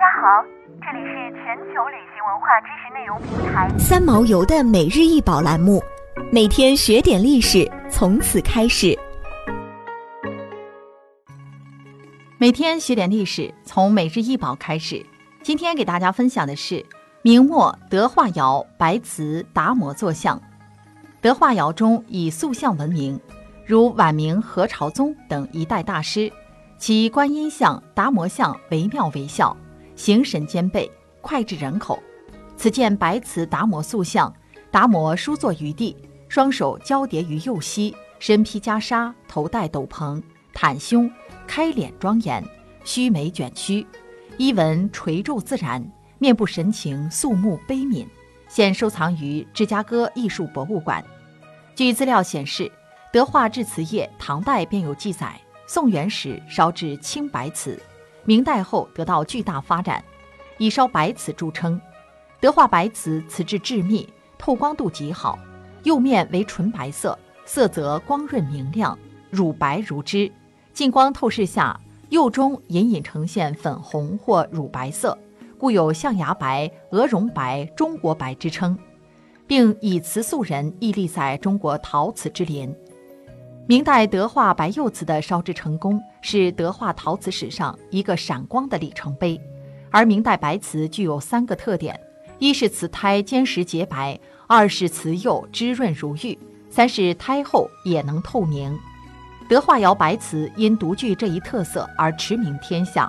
[0.00, 0.42] 家好，
[0.80, 5.82] 这里是全球旅行文化知识内容平台三毛游的每日一宝栏目，
[6.32, 8.98] 每天学点历史，从此开始。
[12.38, 15.04] 每天学点历史，从每日一宝开始。
[15.42, 16.82] 今天给大家分享的是
[17.20, 20.40] 明末德化窑白瓷达摩坐像。
[21.20, 23.20] 德化窑中以塑像闻名，
[23.66, 26.32] 如晚明何朝宗等一代大师，
[26.78, 29.54] 其观音像、达摩像惟妙惟肖，
[30.00, 30.90] 形神兼备，
[31.20, 32.02] 脍炙人口。
[32.56, 34.34] 此件白瓷达摩塑像，
[34.70, 35.94] 达摩舒坐于地，
[36.26, 40.22] 双手交叠于右膝，身披袈裟，头戴斗篷，
[40.54, 41.10] 袒胸，
[41.46, 42.42] 开脸庄严，
[42.82, 43.86] 须眉卷曲，
[44.38, 45.86] 衣纹垂皱自然，
[46.18, 48.06] 面部神情肃穆悲悯。
[48.48, 51.04] 现收藏于芝加哥艺术博物馆。
[51.74, 52.72] 据资料显示，
[53.12, 57.78] 德化制瓷业唐代便有记载，宋元时烧制青白瓷，
[58.24, 60.02] 明代后得到巨大发展，
[60.58, 61.80] 以烧白瓷著称。
[62.40, 65.38] 德化白瓷瓷质致密，透光度极好，
[65.82, 68.98] 釉面为纯白色，色泽光润明亮，
[69.30, 70.30] 乳白如脂，
[70.72, 75.16] 近光透视下，釉中隐隐呈现粉红或乳白色。
[75.58, 78.78] 故有象牙白、鹅绒白、中国白之称，
[79.46, 82.74] 并以瓷塑人屹立在中国陶瓷之林。
[83.70, 89.40] 明代德化白釉瓷的烧制成功，是德化陶瓷史上一个闪光的里程碑。
[89.92, 91.96] 而明代白瓷具有三个特点：
[92.40, 94.18] 一是瓷胎坚实洁白；
[94.48, 96.36] 二是瓷釉滋润如玉；
[96.68, 98.76] 三是胎后也能透明。
[99.48, 103.08] 德化窑白瓷因独具这一特色而驰名天下。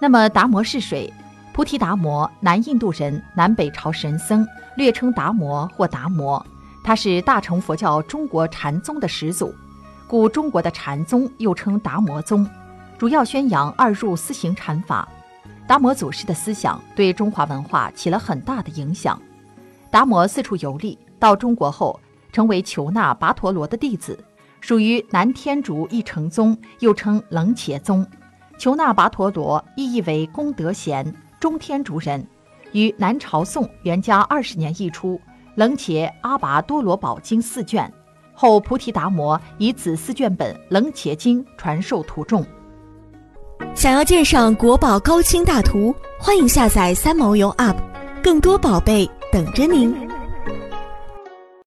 [0.00, 1.08] 那么达摩是谁？
[1.52, 4.44] 菩提达摩，南印度人，南北朝神僧，
[4.76, 6.44] 略称达摩或达摩。
[6.82, 9.54] 他是大乘佛教中国禅宗的始祖，
[10.08, 12.48] 故中国的禅宗又称达摩宗，
[12.96, 15.08] 主要宣扬二入四行禅法。
[15.66, 19.20] 达摩祖师的思想对中华文化起了很大的影响。
[19.90, 21.98] 达摩四处游历，到中国后
[22.32, 24.18] 成为求那跋陀罗的弟子，
[24.60, 28.06] 属于南天竺一成宗，又称楞伽宗。
[28.58, 31.14] 求那跋陀罗意译为功德贤。
[31.38, 32.26] 中天竺人，
[32.72, 35.16] 于南朝宋元嘉二十年译出
[35.54, 37.92] 《楞伽阿跋多罗宝经》四卷，
[38.36, 42.46] 后菩提达摩以此四卷本《楞伽经》传授徒众。
[43.74, 47.76] 想要鉴赏国宝高清大图，欢迎下载三毛游 App，
[48.22, 50.05] 更多宝贝等着您。